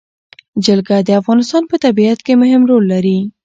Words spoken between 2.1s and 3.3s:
کې مهم رول لري.